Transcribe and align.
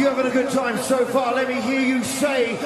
you 0.00 0.06
having 0.06 0.24
a 0.24 0.30
good 0.30 0.50
time 0.50 0.78
so 0.78 1.04
far, 1.04 1.34
let 1.34 1.46
me 1.46 1.60
hear 1.60 1.80
you 1.80 2.02
say, 2.02 2.56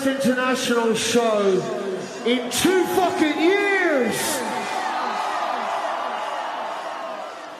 first 0.00 0.26
international 0.26 0.94
show 0.94 1.40
in 2.24 2.50
two 2.50 2.84
fucking 2.94 3.40
years. 3.40 4.14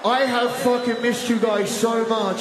I 0.02 0.25
have 0.26 0.50
fucking 0.56 1.02
missed 1.02 1.28
you 1.28 1.38
guys 1.38 1.70
so 1.70 2.06
much. 2.06 2.40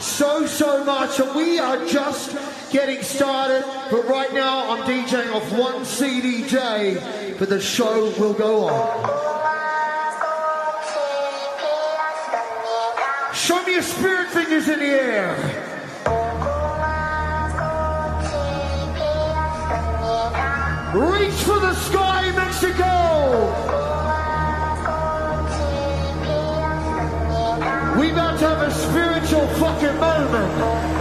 So, 0.00 0.46
so 0.46 0.84
much. 0.84 1.18
And 1.20 1.34
we 1.34 1.58
are 1.58 1.84
just 1.86 2.36
getting 2.70 3.02
started. 3.02 3.64
But 3.90 4.06
right 4.06 4.32
now, 4.34 4.72
I'm 4.72 4.82
DJing 4.82 5.32
off 5.34 5.50
one 5.52 5.82
CDJ. 5.82 7.38
But 7.38 7.48
the 7.48 7.60
show 7.60 8.10
will 8.18 8.34
go 8.34 8.68
on. 8.68 9.34
Show 13.34 13.62
me 13.64 13.72
your 13.72 13.82
spirit 13.82 14.28
fingers 14.28 14.68
in 14.68 14.78
the 14.78 14.86
air. 14.86 15.53
Reach 20.94 21.34
for 21.42 21.58
the 21.58 21.74
sky, 21.74 22.30
Mexico! 22.36 22.84
We 27.98 28.12
about 28.12 28.38
to 28.38 28.48
have 28.48 28.62
a 28.62 28.70
spiritual 28.70 29.48
fucking 29.58 29.98
moment. 29.98 30.93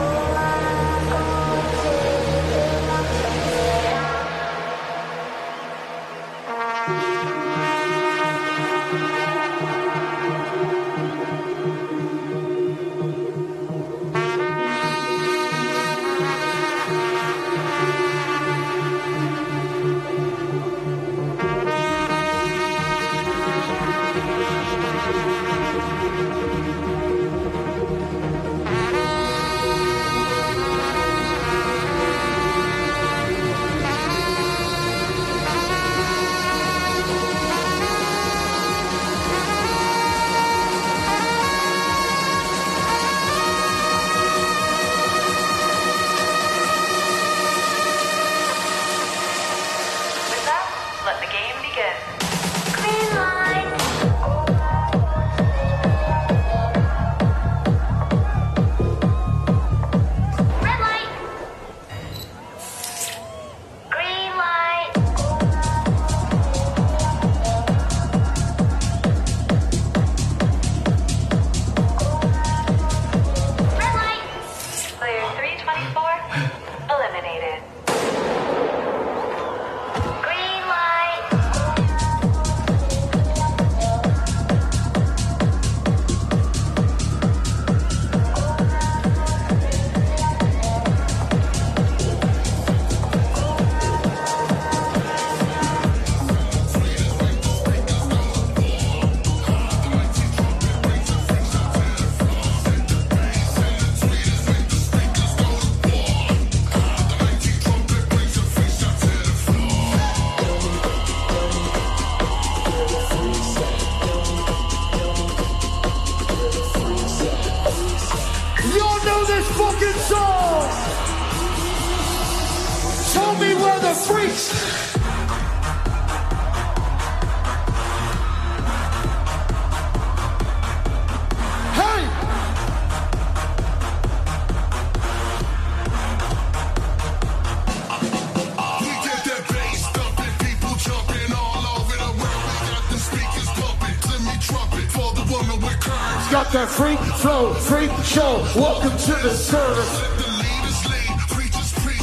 flow, 147.23 147.53
freak 147.53 147.89
show. 148.03 148.45
Welcome 148.53 148.97
to 148.97 149.13
the 149.23 149.29
service. 149.29 150.01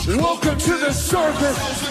Welcome 0.06 0.58
to 0.58 0.78
the 0.78 0.92
service. 0.94 1.89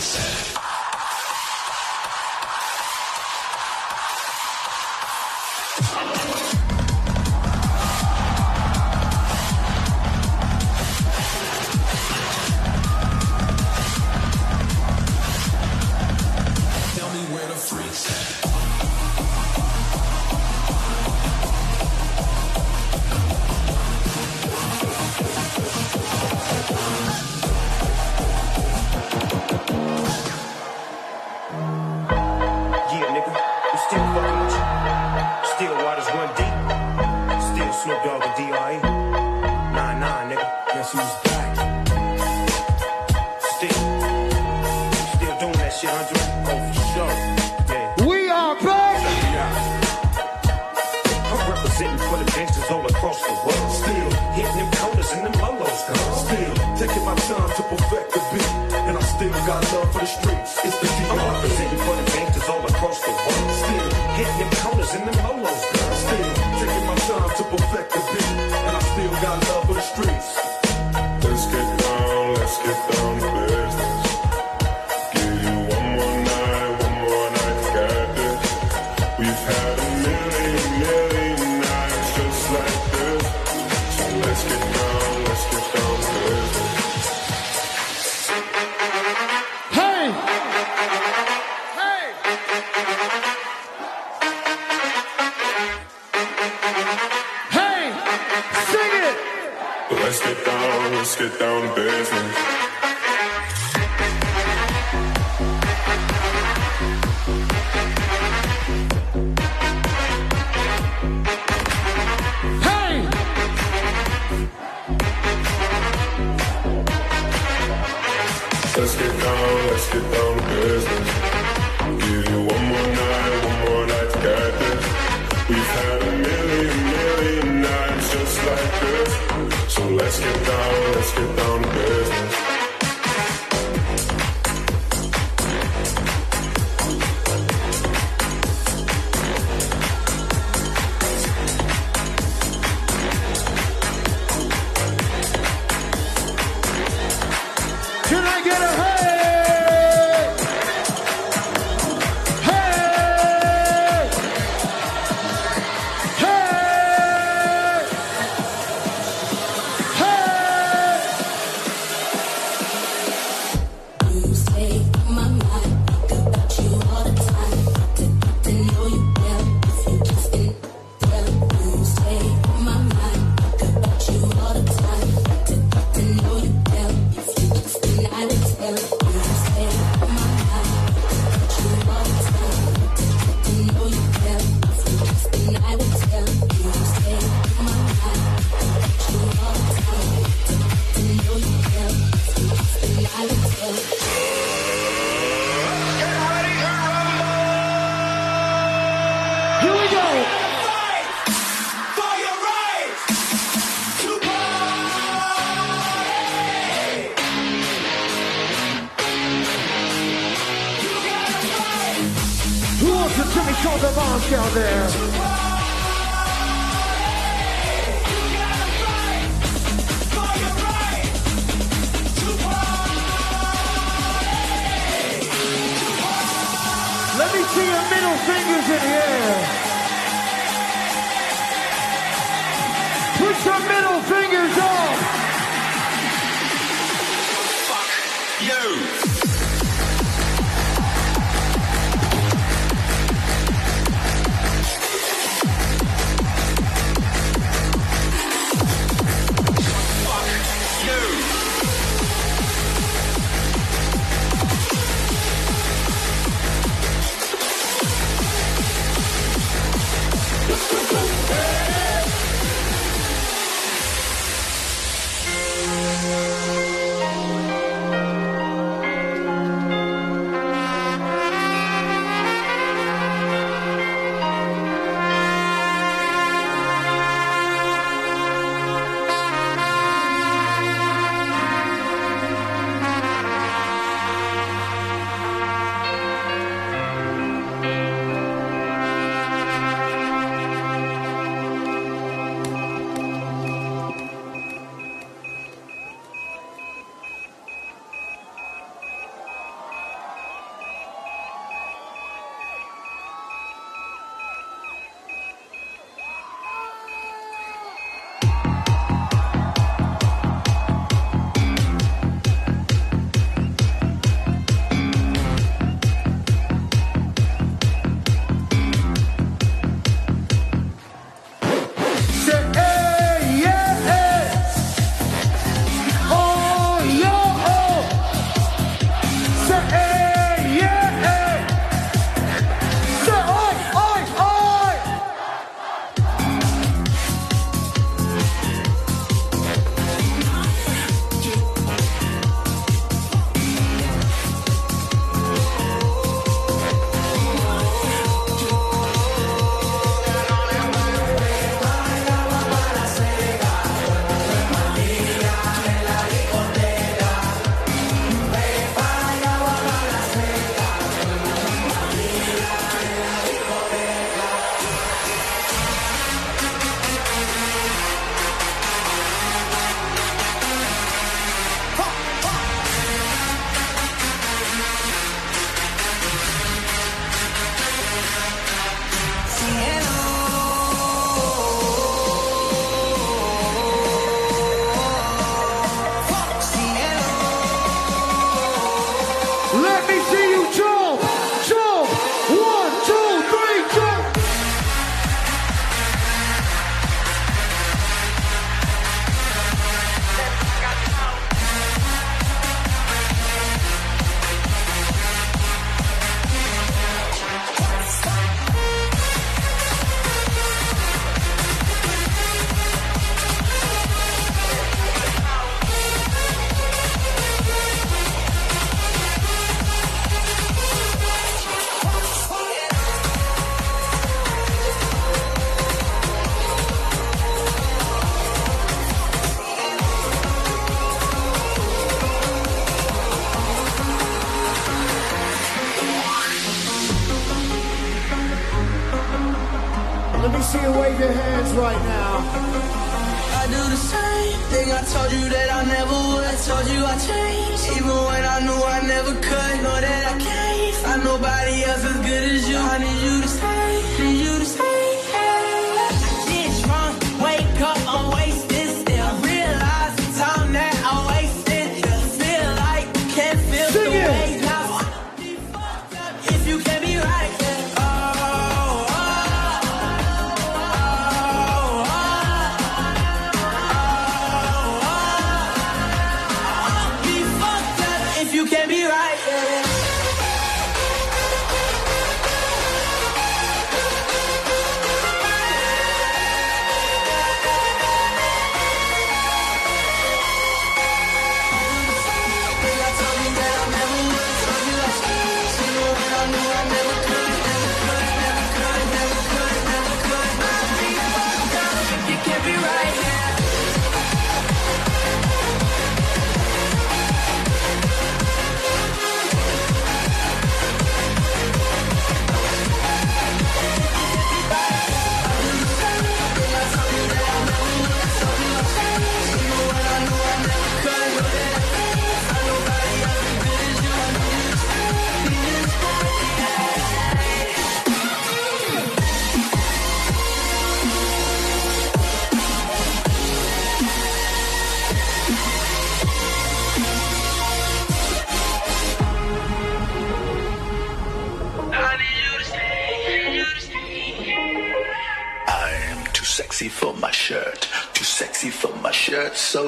sunset. 0.00 0.29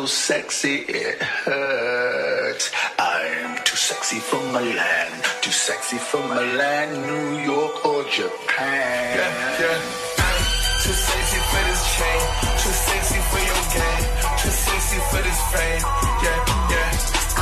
so 0.03 0.07
sexy 0.07 0.83
it 0.89 1.23
hurts. 1.23 2.73
I'm 2.99 3.63
too 3.65 3.77
sexy 3.77 4.19
for 4.19 4.43
Milan, 4.51 5.11
too 5.43 5.51
sexy 5.53 5.99
for 5.99 6.19
Milan, 6.27 6.89
New 7.07 7.45
York 7.45 7.87
or 7.87 8.03
Japan. 8.11 9.15
Yeah, 9.19 9.63
yeah. 9.63 9.79
I'm 10.27 10.43
too 10.83 10.97
sexy 11.07 11.39
for 11.51 11.63
this 11.69 11.83
chain, 11.95 12.23
too 12.63 12.75
sexy 12.89 13.21
for 13.31 13.43
your 13.47 13.63
game, 13.79 14.07
too 14.43 14.51
sexy 14.51 14.99
for 15.11 15.23
this 15.23 15.41
fame. 15.55 15.85
Yeah, 16.25 16.41
yeah. 16.73 16.91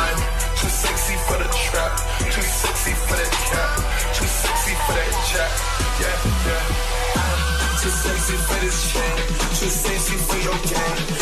I'm 0.05 0.20
too 0.61 0.73
sexy 0.85 1.16
for 1.27 1.38
the 1.40 1.49
trap, 1.64 1.92
too 2.29 2.44
sexy 2.44 2.92
for 2.92 3.16
that 3.20 3.35
cap, 3.49 3.70
too 4.16 4.29
sexy 4.29 4.75
for 4.85 4.94
that 5.01 5.12
jack. 5.33 5.53
Yeah, 6.03 6.16
yeah. 6.44 6.64
I'm 7.25 7.40
too 7.81 7.92
sexy 8.05 8.37
for 8.37 8.59
this 8.61 8.79
chain, 8.92 9.16
too 9.57 9.73
sexy 9.81 10.16
for 10.29 10.38
your 10.44 10.59
game. 10.68 11.19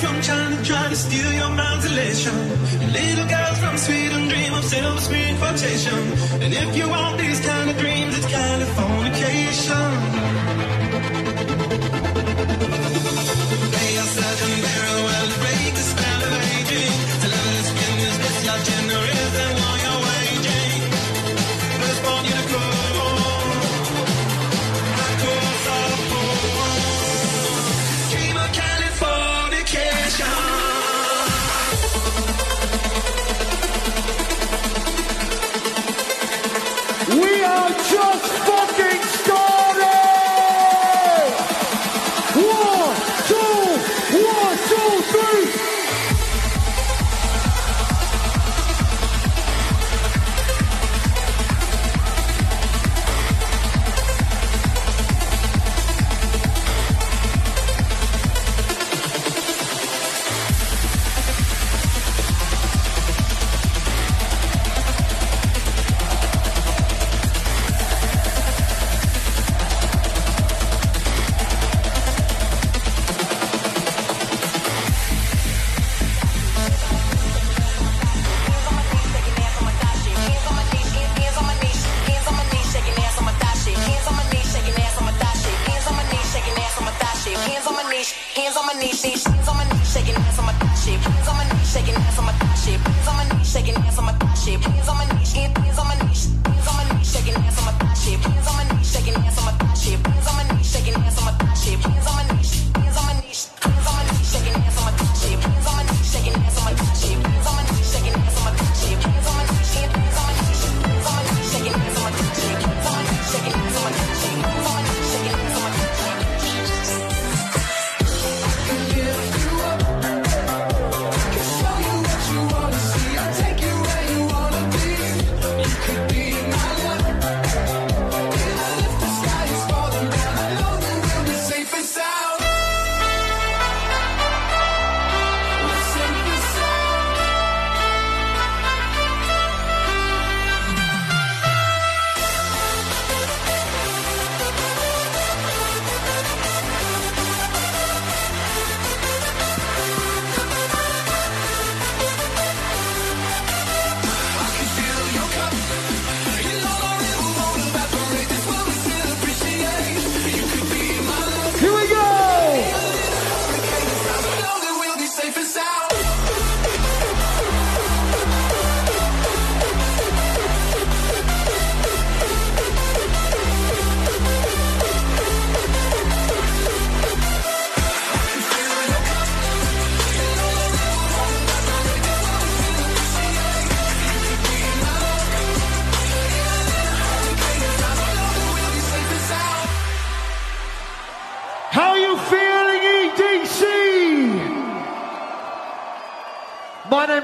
guys 0.00 0.10
from 0.10 0.22
China 0.22 0.64
trying 0.64 0.90
to 0.90 0.96
steal 0.96 1.32
your 1.32 1.50
mind's 1.50 1.86
elation. 1.86 2.34
Little 2.92 3.28
girls 3.28 3.58
from 3.58 3.78
Sweden 3.78 4.28
dream 4.28 4.54
of 4.54 4.64
silver 4.64 5.00
screen 5.00 5.36
quotation. 5.38 5.98
And 6.42 6.52
if 6.52 6.76
you 6.76 6.88
want 6.88 7.18
these 7.18 7.40
kind 7.40 7.70
of 7.70 7.78
dreams, 7.78 8.16
it's 8.16 8.26
kind 8.26 8.62
of 8.62 8.68
fornication. 8.68 10.67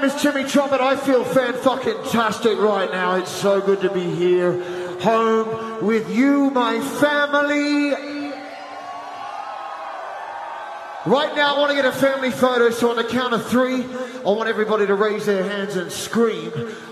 Is 0.05 0.21
Timmy 0.21 0.43
Trumpet. 0.43 0.81
I 0.81 0.97
feel 0.97 1.23
fan 1.23 1.55
fucking 1.55 2.03
tastic 2.11 2.59
right 2.59 2.91
now. 2.91 3.15
It's 3.15 3.31
so 3.31 3.59
good 3.59 3.81
to 3.81 3.89
be 3.89 4.03
here, 4.03 4.51
home 4.99 5.83
with 5.83 6.15
you, 6.15 6.51
my 6.51 6.79
family. 6.79 7.89
Right 11.07 11.35
now, 11.35 11.55
I 11.55 11.57
want 11.57 11.71
to 11.71 11.75
get 11.75 11.85
a 11.85 11.91
family 11.91 12.29
photo, 12.29 12.69
so 12.69 12.91
on 12.91 12.97
the 12.97 13.03
count 13.03 13.33
of 13.33 13.47
three, 13.47 13.83
I 13.83 14.29
want 14.29 14.47
everybody 14.47 14.85
to 14.85 14.93
raise 14.93 15.25
their 15.25 15.43
hands 15.43 15.75
and 15.75 15.91
scream. 15.91 16.51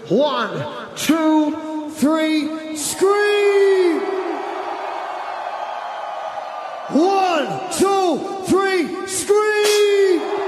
One, 0.10 0.96
two, 0.96 1.92
three, 1.92 2.76
scream! 2.76 4.02
One, 6.90 7.74
two, 7.74 8.44
three, 8.48 9.06
scream! 9.06 10.43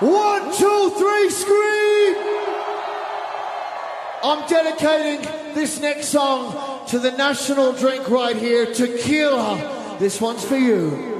One, 0.00 0.52
two, 0.56 0.90
three, 0.98 1.30
scream! 1.30 2.16
I'm 4.24 4.48
dedicating 4.48 5.22
this 5.54 5.80
next 5.80 6.08
song 6.08 6.86
to 6.88 6.98
the 6.98 7.12
national 7.12 7.74
drink 7.74 8.08
right 8.08 8.34
here, 8.34 8.66
tequila. 8.74 9.96
This 10.00 10.20
one's 10.20 10.44
for 10.44 10.56
you. 10.56 11.13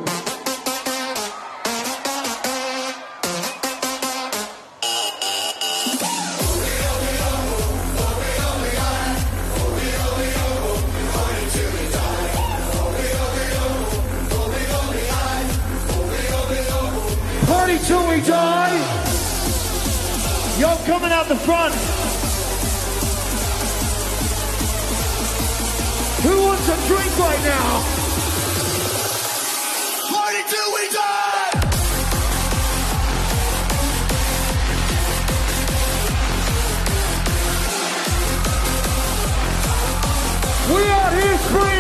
Yo, 20.65 20.75
coming 20.87 21.13
out 21.13 21.29
the 21.29 21.37
front. 21.37 21.75
Who 26.25 26.43
wants 26.47 26.67
a 26.71 26.77
drink 26.89 27.19
right 27.19 27.43
now? 27.45 27.83
Party 30.09 30.43
till 30.49 30.71
we 30.77 30.89
die. 30.89 31.51
We 40.73 40.83
out 40.89 41.13
here 41.13 41.39
spraying 41.41 41.74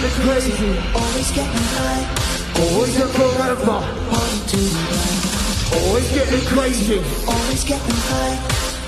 Always 0.00 0.16
getting 0.16 0.30
crazy. 0.30 0.78
Always 0.94 1.30
getting 1.30 1.66
high. 1.76 2.04
Always 2.58 3.00
and 3.00 3.10
forever. 3.10 3.80
Party 4.08 4.40
till 4.46 4.60
we 4.60 4.70
die. 4.88 5.76
Always 5.76 6.12
getting 6.14 6.46
crazy. 6.46 6.98
Always 7.28 7.64
getting 7.64 8.00
high. 8.08 8.36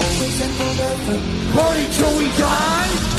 Always 0.01 0.41
and 0.41 0.55
forever. 0.55 1.53
Party 1.53 1.87
till 1.93 2.17
we 2.17 2.29
die. 2.39 3.12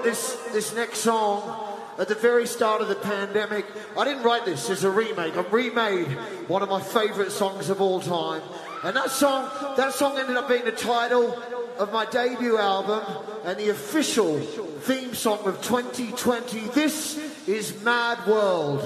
wrote 0.00 0.08
this, 0.08 0.34
this 0.52 0.74
next 0.74 0.98
song 0.98 1.76
at 1.98 2.08
the 2.08 2.14
very 2.14 2.46
start 2.46 2.80
of 2.80 2.88
the 2.88 2.94
pandemic. 2.94 3.66
I 3.98 4.04
didn't 4.04 4.22
write 4.22 4.44
this, 4.44 4.70
it's 4.70 4.82
a 4.82 4.90
remake. 4.90 5.36
I 5.36 5.42
remade 5.42 6.06
one 6.48 6.62
of 6.62 6.70
my 6.70 6.80
favourite 6.80 7.30
songs 7.30 7.68
of 7.68 7.80
all 7.80 8.00
time. 8.00 8.42
And 8.82 8.96
that 8.96 9.10
song, 9.10 9.50
that 9.76 9.92
song 9.92 10.18
ended 10.18 10.36
up 10.36 10.48
being 10.48 10.64
the 10.64 10.72
title 10.72 11.38
of 11.78 11.92
my 11.92 12.06
debut 12.06 12.56
album 12.56 13.02
and 13.44 13.58
the 13.58 13.68
official 13.68 14.40
theme 14.40 15.14
song 15.14 15.40
of 15.46 15.60
2020. 15.60 16.60
This 16.68 17.18
is 17.46 17.82
Mad 17.82 18.26
World. 18.26 18.80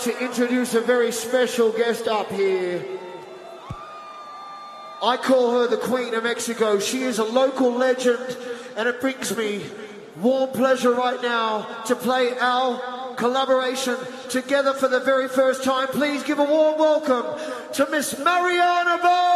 Now 0.00 0.12
to 0.12 0.24
introduce 0.24 0.74
a 0.74 0.80
very 0.80 1.12
special 1.12 1.72
guest 1.72 2.08
up 2.08 2.30
here. 2.30 2.84
I 5.02 5.16
call 5.16 5.52
her 5.52 5.66
the 5.66 5.78
Queen 5.78 6.14
of 6.14 6.24
Mexico. 6.24 6.78
She 6.78 7.02
is 7.02 7.18
a 7.18 7.24
local 7.24 7.72
legend, 7.72 8.36
and 8.76 8.88
it 8.88 9.00
brings 9.00 9.34
me 9.36 9.64
warm 10.20 10.50
pleasure 10.50 10.92
right 10.92 11.20
now 11.22 11.82
to 11.86 11.96
play 11.96 12.38
our 12.38 13.14
collaboration 13.16 13.96
together 14.28 14.74
for 14.74 14.88
the 14.88 15.00
very 15.00 15.28
first 15.28 15.64
time. 15.64 15.88
Please 15.88 16.22
give 16.22 16.38
a 16.38 16.44
warm 16.44 16.78
welcome 16.78 17.24
to 17.72 17.90
Miss 17.90 18.18
Mariana 18.18 18.98
Bo. 19.02 19.29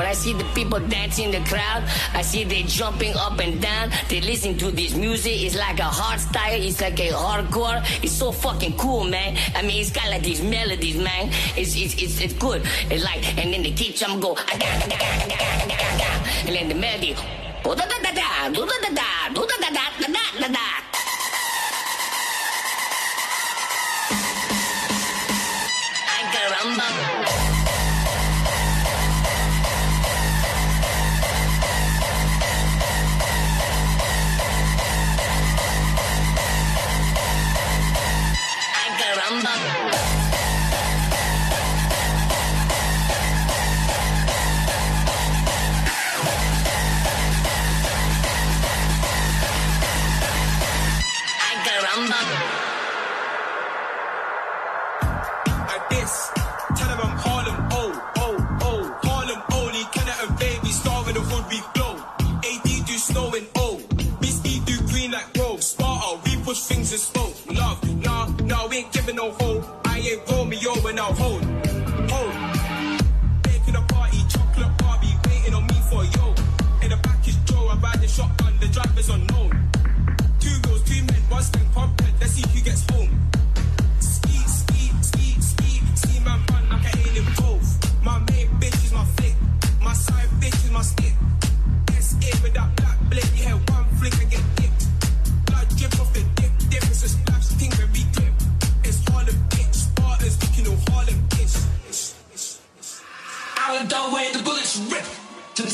When 0.00 0.08
I 0.08 0.14
see 0.14 0.32
the 0.32 0.44
people 0.54 0.80
dancing 0.80 1.26
in 1.26 1.32
the 1.32 1.46
crowd, 1.46 1.84
I 2.14 2.22
see 2.22 2.42
they 2.44 2.62
jumping 2.62 3.12
up 3.16 3.38
and 3.38 3.60
down. 3.60 3.90
They 4.08 4.22
listen 4.22 4.56
to 4.56 4.70
this 4.70 4.94
music. 4.94 5.42
It's 5.42 5.54
like 5.58 5.78
a 5.78 5.92
hard 6.00 6.18
style. 6.18 6.58
It's 6.58 6.80
like 6.80 6.98
a 7.00 7.10
hardcore. 7.10 7.84
It's 8.02 8.12
so 8.14 8.32
fucking 8.32 8.78
cool, 8.78 9.04
man. 9.04 9.36
I 9.54 9.60
mean, 9.60 9.78
it's 9.78 9.90
got 9.90 10.08
like 10.08 10.22
these 10.22 10.40
melodies, 10.40 10.96
man. 10.96 11.28
It's 11.54 11.76
it's 11.76 12.00
it's, 12.00 12.18
it's 12.18 12.32
good. 12.32 12.62
It's 12.90 13.04
like, 13.04 13.20
and 13.36 13.52
then 13.52 13.62
the 13.62 13.72
kid 13.72 13.94
jump 13.94 14.22
go, 14.22 14.36
"Ah, 14.38 14.56
da, 14.56 14.68
da, 14.80 14.86
da, 14.88 14.96
da, 14.96 15.68
da, 15.68 15.98
da," 16.00 16.10
and 16.48 16.56
then 16.56 16.68
the 16.70 16.76
melody, 16.76 17.14
"Oh, 17.66 17.74
da 17.74 17.84
da 17.84 17.98
da 18.00 18.12
da, 18.16 18.48
do 18.48 18.64
da 18.64 18.76
da 18.80 18.90
da, 18.96 19.34
do 19.34 19.44
da 19.44 19.56
da 19.60 19.68
da 19.68 19.89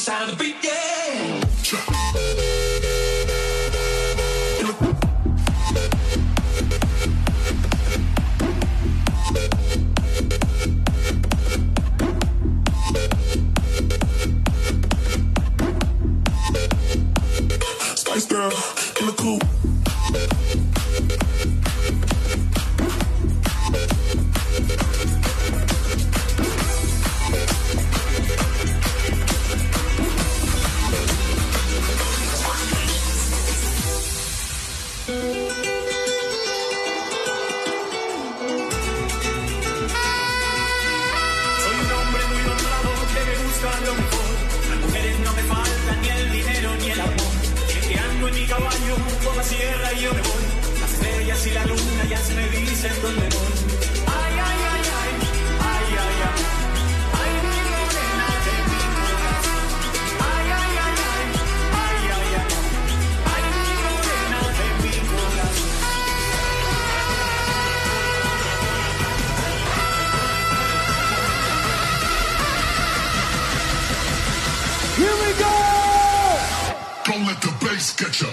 sound 0.07 0.31
of 0.31 0.39
the 0.39 0.45
beat, 0.45 0.55
yeah. 0.63 1.36
Caballo 48.49 48.97
por 49.25 49.37
la 49.37 49.43
sierra 49.43 49.93
y 49.95 50.01
yo 50.03 50.15
me 50.15 50.23
voy. 50.23 50.45
Las 50.81 50.93
estrellas 50.93 51.47
y 51.47 51.51
la 51.51 51.65
luna 51.67 52.05
ya 52.09 52.19
se 52.19 52.35
me 52.35 52.49
dicen 52.49 52.93
dónde 53.03 53.29
voy. 53.29 53.53
Ay, 54.07 54.35
ay, 54.49 54.61
ay, 54.73 54.85
ay, 55.01 55.13
ay, 55.71 55.87
ay, 56.05 56.19
ay. 56.29 56.41
Ay, 57.21 57.33
mi 57.43 57.59
mi. 57.69 58.81
Ay, 60.31 60.49
ay, 60.61 60.73
ay, 60.87 60.97
ay, 61.13 61.27
ay, 61.83 61.99
ay, 62.17 62.35
ay. 62.41 62.49
Ay, 63.33 63.43
mi. 64.83 64.93
Here 74.97 75.17
we 75.23 75.31
go! 75.39 75.53
Don't 77.05 77.27
let 77.27 77.41
the 77.43 77.53
bass 77.61 77.95
get 77.97 78.21
you. 78.21 78.26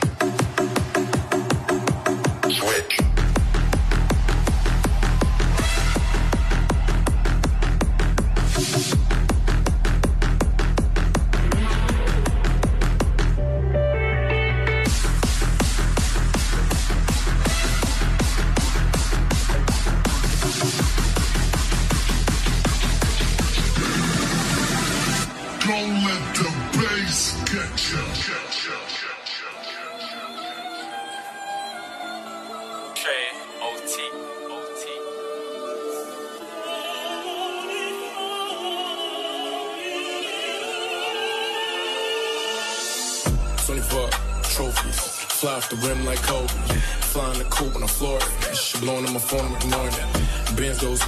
Phone, 49.23 49.53
ignoring 49.55 49.93
it. 49.93 50.55
Benz 50.55 50.79
goes, 50.79 51.01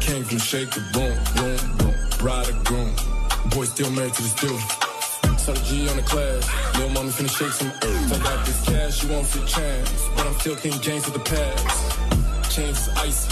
came 0.00 0.24
from 0.24 0.38
shake 0.38 0.70
the 0.70 0.80
boom, 0.92 1.14
boom, 1.36 1.60
boom. 1.78 1.94
Bride 2.18 2.48
or 2.48 2.58
groom. 2.64 2.94
Boy 3.50 3.64
still 3.64 3.90
married 3.90 4.14
to 4.14 4.22
the. 4.22 4.28
Saw 5.38 5.52
the 5.52 5.60
G 5.60 5.88
on 5.88 5.96
the 5.96 6.02
class. 6.02 6.48
Little 6.74 6.90
mommy 6.90 7.10
finna 7.10 7.28
shake 7.28 7.52
some 7.52 7.68
earth. 7.68 8.12
I 8.12 8.18
got 8.24 8.46
this 8.46 8.64
cash, 8.64 9.02
you 9.02 9.10
won't 9.10 9.26
fit 9.26 9.46
chance. 9.46 10.08
But 10.16 10.26
I'm 10.26 10.34
still 10.40 10.56
King 10.56 10.80
James 10.80 11.04
with 11.04 11.14
the 11.14 11.26
past. 11.28 12.54
Chains 12.54 12.78
is 12.80 12.88
icy. 12.96 13.28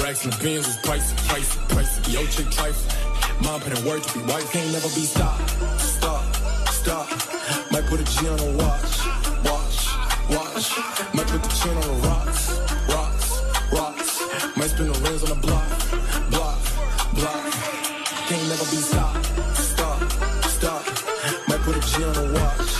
Racks 0.00 0.24
and 0.24 0.32
Benz 0.40 0.66
was 0.66 0.76
pricey, 0.78 1.14
pricey, 1.28 1.58
pricey. 1.68 2.12
Yo, 2.14 2.24
chick 2.26 2.48
trifling. 2.50 3.44
Mom 3.44 3.60
put 3.60 3.78
in 3.78 3.84
work 3.84 4.02
to 4.02 4.18
be 4.18 4.24
white, 4.24 4.44
can't 4.52 4.72
never 4.72 4.88
be 4.88 5.04
stopped. 5.04 5.50
Stop, 5.80 6.24
stop. 6.72 7.06
Might 7.70 7.84
put 7.86 8.00
a 8.00 8.04
G 8.04 8.28
on 8.28 8.38
a 8.40 8.50
watch, 8.56 8.92
watch, 9.44 9.78
watch. 10.32 10.66
Might 11.14 11.26
put 11.26 11.42
the 11.42 11.52
chin 11.60 11.76
on 11.76 11.82
the 11.82 12.08
rocks. 12.08 12.60
Might 14.60 14.68
spin 14.68 14.88
the 14.88 14.98
rims 15.00 15.22
on 15.22 15.30
the 15.30 15.34
block, 15.36 15.68
block, 16.28 16.60
block. 17.14 17.52
Can't 18.28 18.46
never 18.46 18.66
be 18.68 18.76
stopped, 18.76 19.24
stop, 19.56 19.98
stop. 20.52 20.84
Might 21.48 21.60
put 21.60 21.76
a 21.76 21.80
G 21.80 22.04
on 22.04 22.12
watch, 22.12 22.58
watch, 22.58 22.79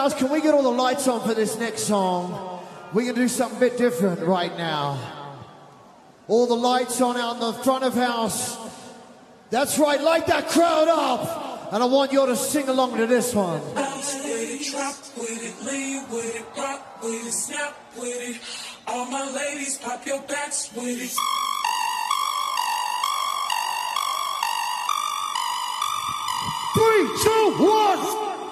house, 0.00 0.14
can 0.14 0.30
we 0.30 0.40
get 0.40 0.54
all 0.54 0.62
the 0.62 0.70
lights 0.70 1.06
on 1.08 1.20
for 1.28 1.34
this 1.34 1.58
next 1.58 1.82
song? 1.82 2.64
We're 2.94 3.12
gonna 3.12 3.16
do 3.16 3.28
something 3.28 3.58
a 3.58 3.60
bit 3.60 3.76
different 3.76 4.20
right 4.20 4.56
now. 4.56 4.98
All 6.26 6.46
the 6.46 6.56
lights 6.56 7.02
on 7.02 7.18
out 7.18 7.34
in 7.34 7.40
the 7.40 7.52
front 7.52 7.84
of 7.84 7.92
house. 7.92 8.56
That's 9.50 9.78
right, 9.78 10.00
light 10.00 10.26
that 10.28 10.48
crowd 10.48 10.88
up! 10.88 11.72
And 11.74 11.82
I 11.82 11.86
want 11.86 12.12
you 12.12 12.20
all 12.20 12.26
to 12.28 12.36
sing 12.36 12.68
along 12.68 12.96
to 12.96 13.06
this 13.06 13.34
one. 13.34 13.60
All 18.86 19.04
my 19.06 19.30
ladies, 19.30 19.76
pop 19.76 20.06
your 20.06 20.22
backs 20.22 20.70
with 20.74 20.86
it. 20.86 21.12
Three, 26.74 27.04
two, 27.22 27.64
one! 27.64 28.49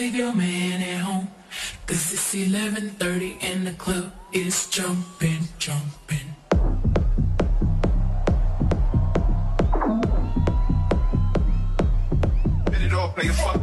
Leave 0.00 0.14
your 0.14 0.34
man 0.34 0.80
at 0.80 1.00
home. 1.02 1.28
Cause 1.86 2.12
it's 2.14 2.34
11.30 2.34 3.36
and 3.42 3.66
the 3.66 3.72
club 3.72 4.10
is 4.32 4.66
jumping, 4.70 5.42
jumping. 5.58 6.28
Bet 12.64 12.80
it 12.80 12.94
all, 12.94 13.10
play 13.10 13.28
a 13.28 13.32
fuck. 13.34 13.60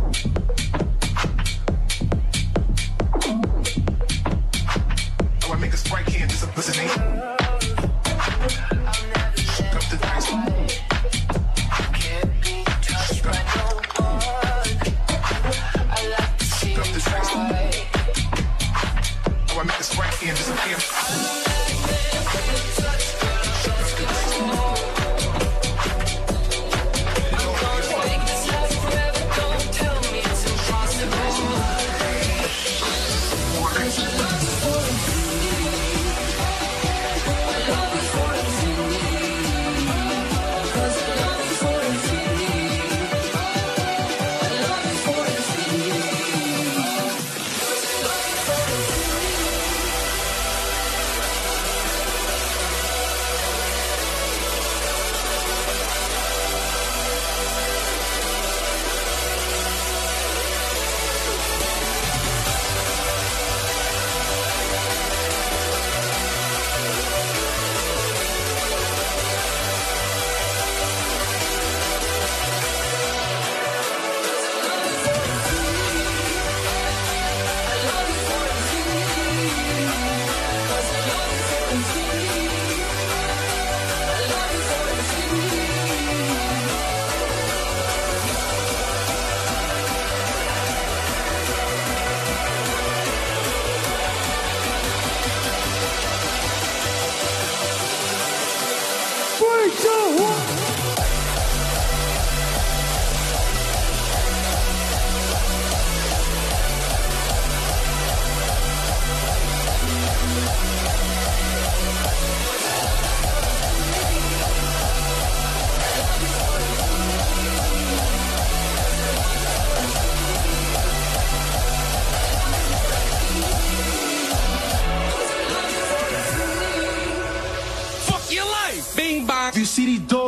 Make 5.60 5.74
a 5.74 5.78
sprite 5.78 6.06
can 6.06 6.30
just 6.30 6.44
a 6.44 6.56
listening. 6.56 7.17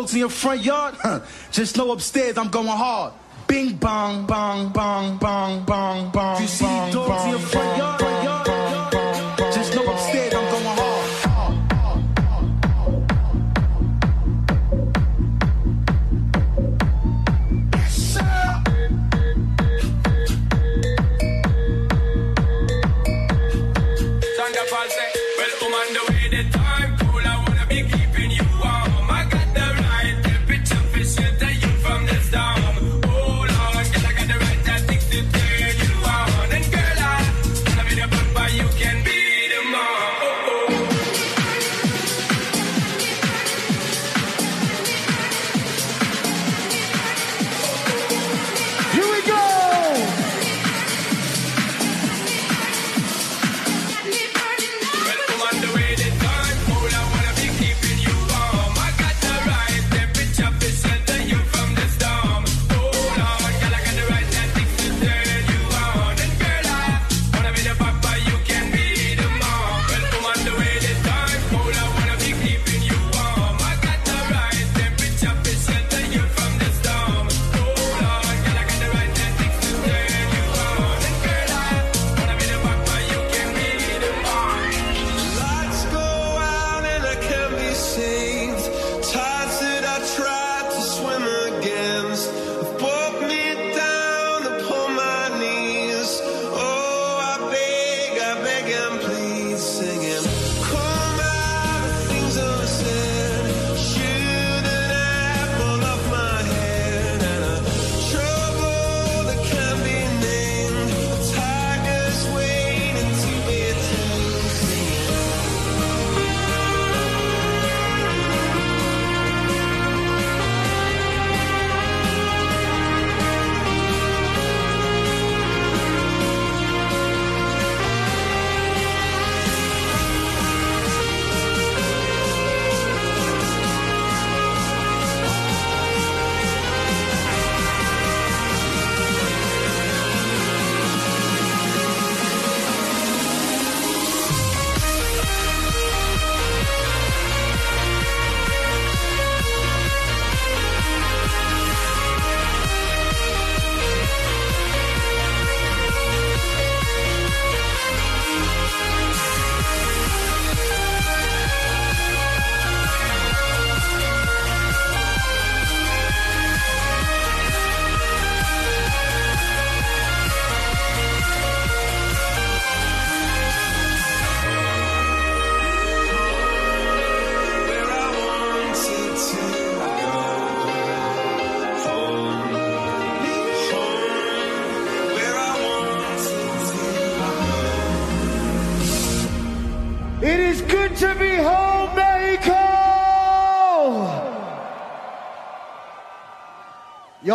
Dogs 0.09 0.13
in 0.13 0.19
your 0.19 0.29
front 0.29 0.61
yard? 0.61 0.95
Huh. 1.01 1.19
Just 1.51 1.77
know 1.77 1.91
upstairs 1.91 2.37
I'm 2.37 2.49
going 2.49 2.67
hard. 2.67 3.13
Bing 3.47 3.75
bong 3.77 4.25
bong 4.25 4.71
bong 4.71 5.17
bong 5.17 5.65
bong 5.65 5.65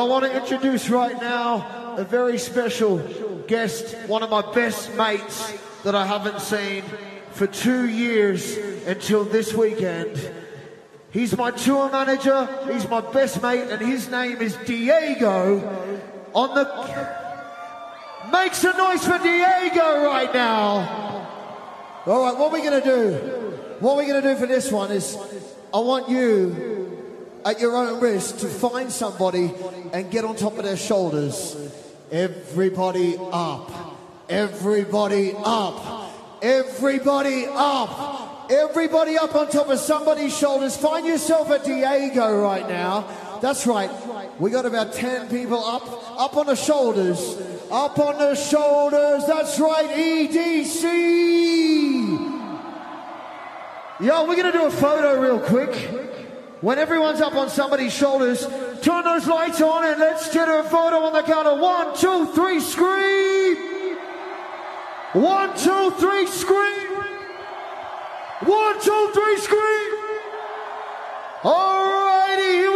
Y'all 0.05 0.11
want 0.11 0.27
to 0.27 0.37
introduce 0.39 0.91
right 0.91 1.19
now 1.19 1.95
a 1.97 2.05
very 2.05 2.37
special 2.37 2.99
guest, 3.47 3.97
one 4.07 4.23
of 4.23 4.29
my 4.29 4.43
best 4.53 4.95
mates 4.97 5.51
that 5.83 5.95
I 5.95 6.05
haven't 6.05 6.43
seen 6.43 6.83
for 7.31 7.47
two 7.47 7.89
years 7.89 8.55
until 8.87 9.25
this 9.25 9.55
weekend. 9.55 10.31
He's 11.11 11.35
my 11.35 11.53
tour 11.53 11.91
manager, 11.91 12.47
he's 12.71 12.87
my 12.87 13.01
best 13.01 13.41
mate, 13.41 13.71
and 13.71 13.81
his 13.81 14.11
name 14.11 14.43
is 14.43 14.55
Diego 14.67 15.97
on 16.35 16.55
the. 16.55 16.67
Make 18.31 18.53
some 18.53 18.76
noise 18.76 19.07
for 19.07 19.17
Diego 19.17 20.05
right 20.05 20.35
now! 20.35 22.03
All 22.05 22.25
right, 22.25 22.39
what 22.39 22.53
we're 22.53 22.71
going 22.71 22.83
to 22.83 22.87
do, 22.87 23.14
what 23.81 23.97
we're 23.97 24.07
going 24.07 24.21
to 24.21 24.35
do 24.35 24.37
for 24.39 24.47
this 24.47 24.71
one 24.71 24.93
is, 24.93 25.17
I 25.72 25.79
want 25.79 26.11
you, 26.11 26.74
at 27.45 27.61
your 27.61 27.76
own 27.76 28.00
risk, 28.00 28.38
to 28.38 28.49
find 28.49 28.91
somebody 28.91 29.53
and 29.92 30.11
get 30.11 30.25
on 30.25 30.37
top 30.37 30.57
of 30.58 30.64
their 30.64 30.76
shoulders. 30.76 31.57
Everybody 32.11 33.16
up. 33.18 33.71
Everybody 34.29 35.34
up. 35.37 36.12
Everybody 36.42 37.46
up. 37.49 38.50
Everybody 38.50 39.16
up 39.16 39.34
on 39.34 39.49
top 39.49 39.68
of 39.68 39.79
somebody's 39.79 40.37
shoulders. 40.37 40.76
Find 40.76 41.07
yourself 41.07 41.50
a 41.50 41.58
Diego 41.58 42.42
right 42.42 42.68
now. 42.68 43.07
That's 43.41 43.66
right. 43.66 43.91
We 44.38 44.50
got 44.50 44.66
about 44.66 44.92
10 44.92 45.29
people 45.29 45.64
up, 45.64 45.83
up 46.18 46.37
on 46.37 46.46
the 46.46 46.57
shoulders. 46.57 47.38
Up 47.71 47.99
on 47.99 48.18
the 48.18 48.34
shoulders. 48.34 49.26
That's 49.26 49.58
right, 49.58 49.88
EDC. 49.91 50.84
Yo, 54.00 54.26
we're 54.26 54.37
gonna 54.37 54.53
do 54.53 54.66
a 54.66 54.71
photo 54.71 55.21
real 55.21 55.38
quick. 55.41 56.04
When 56.64 56.78
everyone's 56.78 57.20
up 57.20 57.34
on 57.34 57.50
somebody's 57.50 57.92
shoulders, 57.92 58.46
turn 58.80 59.04
those 59.04 59.26
lights 59.26 59.61
on 59.61 59.84
and 59.84 60.00
let's 60.00 60.32
get 60.32 60.49
a 60.49 60.64
photo 60.64 61.00
on 61.00 61.12
the 61.12 61.20
count 61.20 61.46
of 61.46 61.61
one, 61.61 61.95
two, 61.95 62.32
three, 62.32 62.58
scream! 62.58 63.99
One, 65.12 65.54
two, 65.58 65.91
three, 65.99 66.26
scream! 66.26 66.88
One, 68.45 68.80
two, 68.80 69.11
three, 69.12 69.36
scream! 69.36 69.92
Alrighty, 71.42 72.74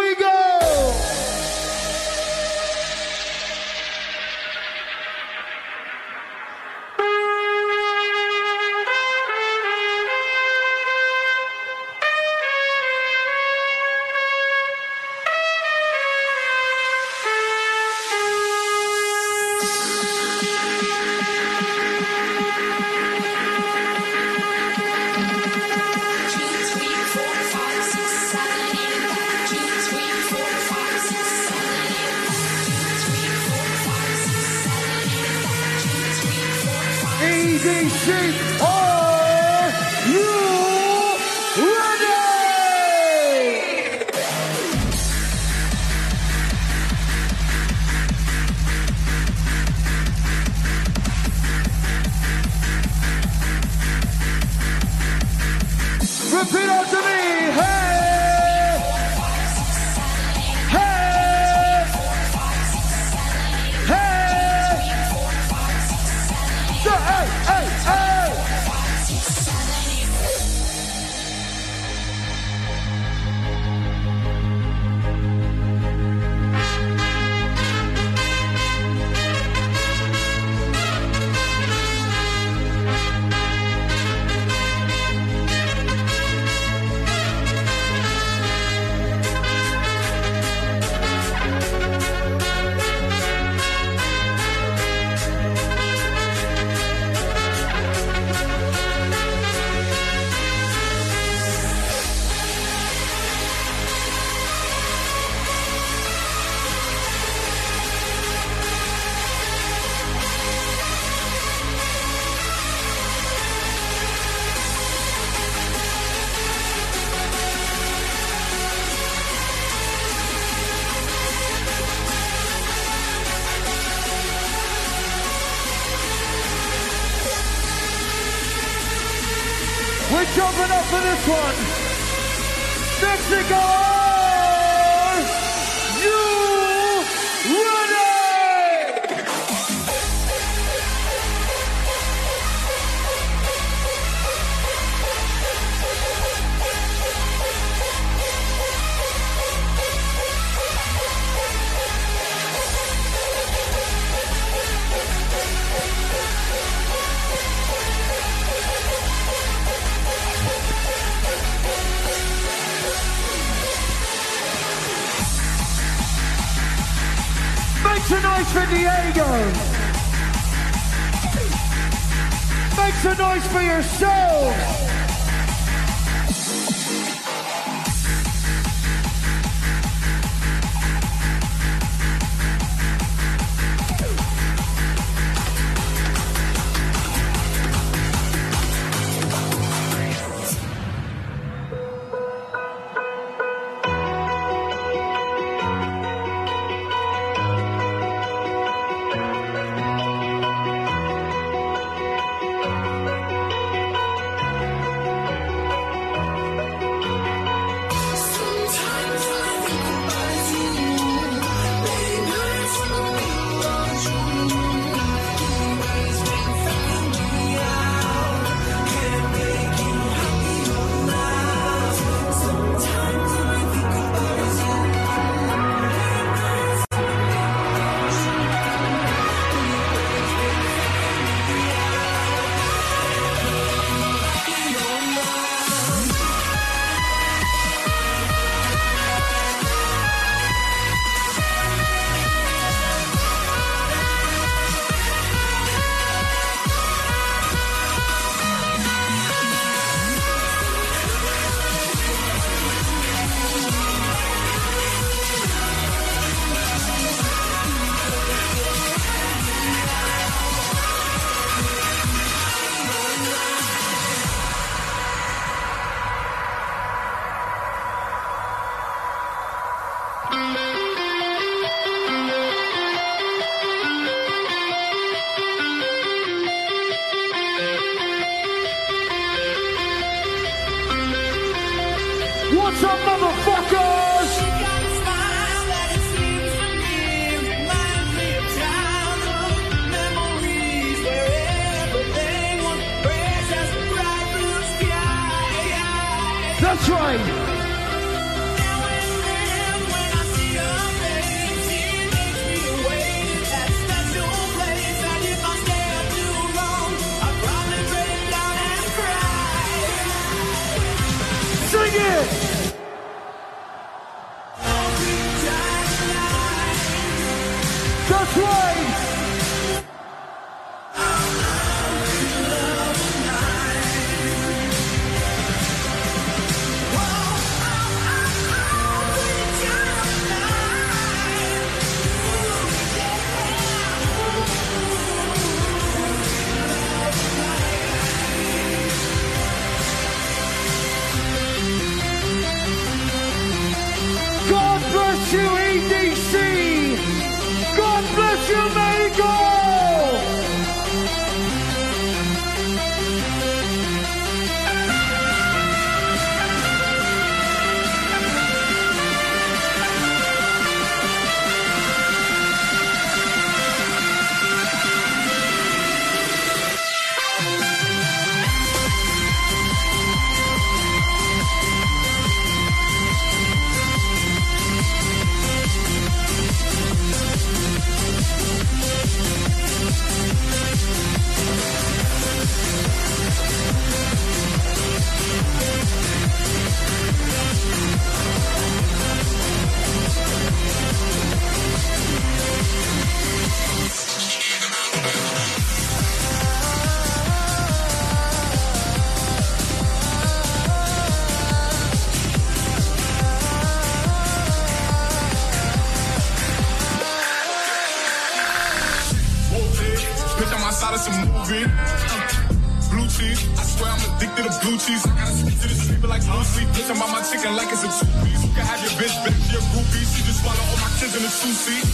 chicken 417.29 417.53
like 417.57 417.69
it's 417.69 417.85
a 417.85 417.91
two 417.93 418.09
piece. 418.25 418.41
You 418.41 418.51
can 418.57 418.65
have 418.65 418.81
your 418.81 418.95
bitch 418.97 419.13
back 419.21 419.37
to 419.37 419.49
your 419.53 419.65
groupie. 419.73 420.05
She 420.09 420.25
just 420.25 420.41
swallow 420.41 420.65
all 420.65 420.81
my 420.81 420.89
kids 420.97 421.13
in 421.13 421.21
a 421.21 421.29
two 421.29 421.53
seat. 421.53 421.85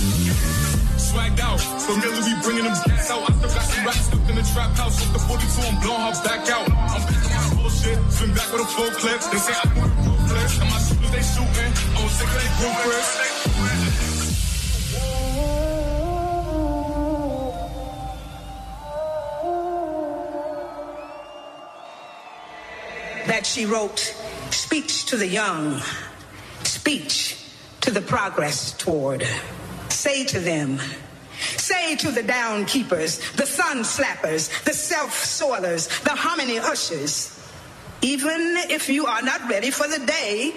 Swagged 0.95 1.41
out, 1.43 1.59
familiar, 1.59 2.23
we 2.23 2.35
bringing 2.43 2.65
them 2.65 2.75
out. 2.75 2.87
I 2.87 2.95
still 2.95 3.51
got 3.51 3.67
some 3.67 3.91
stuck 3.99 4.31
in 4.31 4.37
the 4.39 4.47
trap 4.55 4.71
house. 4.79 5.03
Off 5.03 5.13
the 5.13 5.19
42, 5.19 5.43
I'm 5.67 5.77
blowing 5.83 6.07
her 6.07 6.15
back 6.23 6.47
out. 6.55 6.71
I'm 6.71 7.03
picking 7.11 7.35
my 7.35 7.51
bullshit, 7.59 7.99
swing 8.15 8.33
back 8.35 8.49
with 8.55 8.63
a 8.63 8.69
full 8.79 8.91
clip. 9.03 9.21
They 9.31 9.43
say 9.43 9.55
I 9.59 9.67
do 9.75 9.83
it 9.83 9.95
ruthless, 10.07 10.55
and 10.63 10.71
my 10.71 10.79
shooters 10.79 11.11
they 11.11 11.25
shooting. 11.27 11.73
I'm 11.99 12.09
sick 12.15 12.31
of 12.31 12.39
they 12.39 12.55
that 23.27 23.47
she 23.47 23.65
wrote 23.65 24.15
speech 24.75 25.05
to 25.05 25.17
the 25.17 25.29
young, 25.29 25.81
speech 26.65 27.37
to 27.81 27.93
the 27.93 28.01
progress 28.01 28.73
toward. 28.73 29.25
Say 29.89 30.25
to 30.25 30.41
them, 30.41 30.81
say 31.39 31.95
to 31.95 32.11
the 32.11 32.25
down 32.25 32.65
keepers, 32.65 33.21
the 33.35 33.47
sun 33.47 33.85
slappers, 33.85 34.51
the 34.65 34.73
self 34.73 35.13
soilers, 35.13 35.87
the 36.03 36.11
hominy 36.11 36.59
ushers, 36.59 37.39
even 38.03 38.57
if 38.69 38.89
you 38.89 39.07
are 39.07 39.23
not 39.23 39.49
ready 39.49 39.71
for 39.71 39.87
the 39.87 40.05
day, 40.05 40.53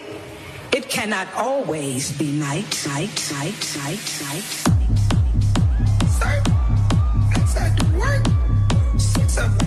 it 0.74 0.90
cannot 0.90 1.32
always 1.36 2.18
be 2.18 2.32
night, 2.32 2.88
night, 2.88 3.32
night, 3.34 3.78
night, 3.84 4.22
night. 4.26 4.50
Sir, 6.18 6.42
outside 7.38 7.78
to 7.78 7.86
work, 8.00 9.00
six 9.00 9.38
up 9.38 9.67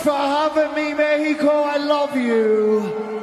for 0.00 0.12
having 0.12 0.74
me, 0.74 0.94
Mexico. 0.94 1.50
I 1.50 1.76
love 1.76 2.16
you. 2.16 3.20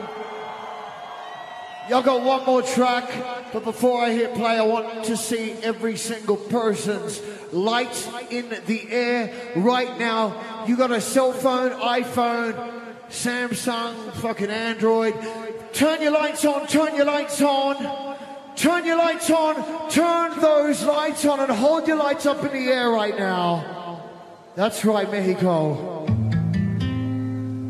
Y'all 1.90 2.02
got 2.02 2.22
one 2.22 2.46
more 2.46 2.62
track, 2.62 3.10
but 3.54 3.64
before 3.64 4.02
I 4.02 4.12
hit 4.12 4.34
play, 4.34 4.60
I 4.60 4.64
want 4.64 5.06
to 5.06 5.16
see 5.16 5.54
every 5.64 5.96
single 5.96 6.36
person's 6.36 7.22
lights 7.54 8.10
in 8.30 8.50
the 8.66 8.92
air 8.92 9.34
right 9.56 9.98
now. 9.98 10.66
You 10.68 10.76
got 10.76 10.92
a 10.92 11.00
cell 11.00 11.32
phone, 11.32 11.72
iPhone, 11.72 12.54
Samsung, 13.10 14.12
fucking 14.16 14.50
Android. 14.50 15.16
Turn 15.72 16.02
your 16.02 16.12
lights 16.12 16.44
on, 16.44 16.68
turn 16.68 16.96
your 16.96 17.06
lights 17.06 17.42
on. 17.42 18.18
Turn 18.58 18.86
your 18.86 18.98
lights 18.98 19.30
on, 19.30 19.90
turn 19.92 20.42
those 20.42 20.84
lights 20.84 21.24
on, 21.26 21.40
and 21.40 21.52
hold 21.52 21.88
your 21.88 21.98
lights 21.98 22.26
up 22.26 22.44
in 22.44 22.52
the 22.52 22.72
air 22.72 22.90
right 22.90 23.16
now. 23.16 24.02
That's 24.56 24.84
right, 24.84 25.10
Mexico. 25.12 26.17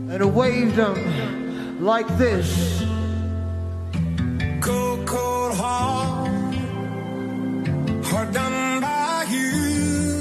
And 0.10 0.34
wave 0.34 0.76
them 0.76 1.84
like 1.84 2.08
this. 2.18 2.82
Cold, 4.62 5.06
cold 5.06 5.54
heart, 5.56 6.56
hard 8.06 8.32
done 8.34 8.82
by 8.82 9.26
you. 9.30 10.20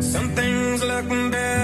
Some 0.00 0.34
things 0.34 0.82
look 0.82 1.08
better, 1.08 1.59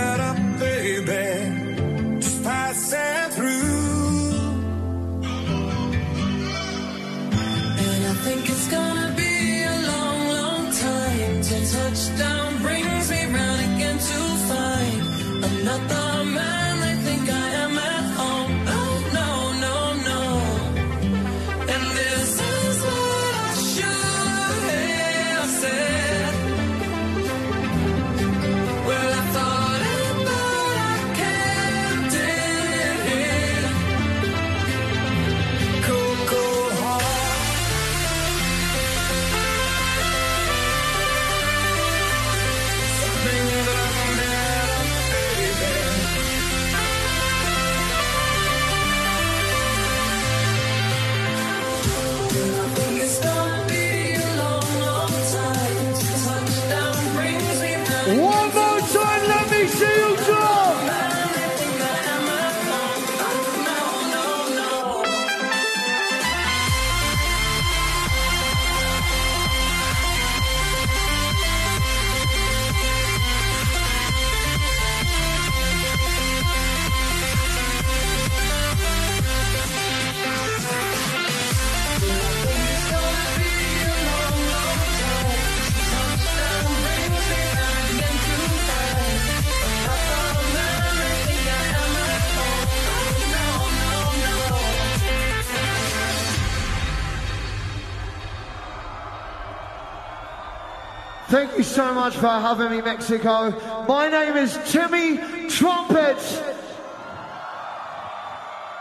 Thank 101.37 101.59
you 101.59 101.65
so 101.65 101.93
much 101.93 102.17
for 102.17 102.29
having 102.29 102.71
me, 102.71 102.81
Mexico. 102.81 103.51
My 103.87 104.09
name 104.09 104.39
is 104.39 104.59
Timmy 104.65 105.19
Trumpet. 105.51 106.17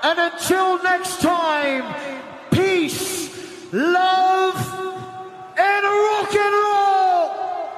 And 0.01 0.17
until 0.17 0.81
next 0.81 1.19
time, 1.19 1.83
peace, 2.51 3.29
love, 3.73 4.55
and 5.57 5.83
rock 5.83 6.33
and 6.33 6.55
roll. 6.63 7.69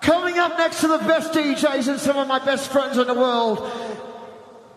Coming 0.00 0.40
up 0.40 0.58
next 0.58 0.80
to 0.80 0.88
the 0.88 0.98
best 0.98 1.32
DJs 1.32 1.86
and 1.86 2.00
some 2.00 2.16
of 2.16 2.26
my 2.26 2.44
best 2.44 2.72
friends 2.72 2.98
in 2.98 3.06
the 3.06 3.14
world, 3.14 3.70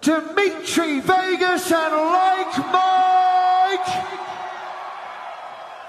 Dimitri 0.01 0.99
Vegas 0.99 1.71
and 1.71 1.95
Like 1.95 2.57
Mike. 2.71 4.18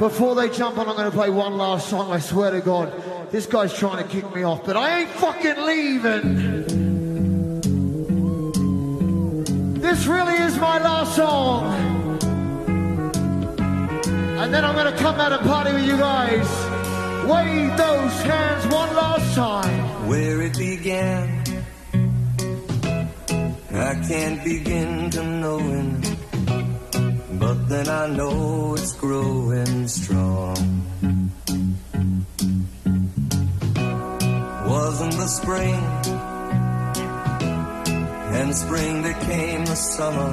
Before 0.00 0.34
they 0.34 0.48
jump 0.48 0.78
on, 0.78 0.88
I'm 0.88 0.96
going 0.96 1.10
to 1.10 1.14
play 1.14 1.28
one 1.28 1.58
last 1.58 1.90
song. 1.90 2.10
I 2.10 2.20
swear 2.20 2.50
to 2.52 2.62
God, 2.62 3.30
this 3.30 3.44
guy's 3.44 3.74
trying 3.74 4.02
to 4.02 4.08
kick 4.08 4.34
me 4.34 4.42
off, 4.44 4.64
but 4.64 4.74
I 4.74 5.00
ain't 5.00 5.10
fucking 5.10 5.62
leaving. 5.62 6.24
This 9.74 10.06
really 10.06 10.36
is 10.36 10.56
my 10.56 10.78
last 10.78 11.14
song. 11.16 11.66
And 14.40 14.54
then 14.54 14.64
I'm 14.64 14.74
going 14.74 14.90
to 14.90 14.98
come 14.98 15.20
out 15.20 15.32
and 15.32 15.46
party 15.46 15.74
with 15.74 15.84
you 15.84 15.98
guys. 15.98 16.48
Wave 17.28 17.76
those 17.76 18.22
hands 18.22 18.72
one 18.72 18.94
last 18.96 19.34
time. 19.34 20.08
where 20.08 20.40
it 20.40 20.56
began. 20.56 21.44
I 23.70 23.94
can't 24.08 24.42
begin 24.44 25.10
to 25.10 25.22
knowing, 25.22 26.00
but 27.50 27.68
then 27.68 27.88
I 27.88 28.06
know 28.06 28.74
it's 28.78 28.92
growing 28.92 29.88
strong. 29.88 30.56
Wasn't 34.72 35.14
the 35.22 35.26
spring, 35.40 35.82
and 38.38 38.48
spring 38.54 39.02
became 39.02 39.64
the 39.64 39.78
summer. 39.96 40.32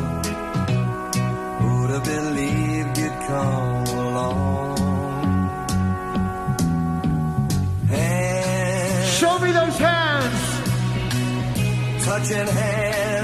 Who'd 1.60 1.90
have 1.96 2.06
believed 2.16 2.98
you'd 3.02 3.20
come 3.32 3.88
along? 4.06 4.78
And 7.90 9.06
Show 9.20 9.40
me 9.40 9.52
those 9.60 9.78
hands. 9.88 10.44
touching 12.06 12.48
hands, 12.62 13.17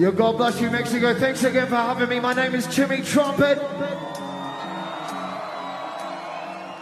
Yo, 0.00 0.10
God 0.10 0.38
bless 0.38 0.58
you, 0.62 0.70
Mexico. 0.70 1.12
Thanks 1.12 1.44
again 1.44 1.66
for 1.66 1.74
having 1.74 2.08
me. 2.08 2.20
My 2.20 2.32
name 2.32 2.54
is 2.54 2.66
Timmy 2.66 3.02
Trumpet. 3.02 3.58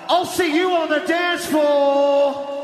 I'll 0.08 0.24
see 0.24 0.54
you 0.54 0.70
on 0.70 0.88
the 0.88 1.00
dance 1.00 1.44
floor. 1.46 2.57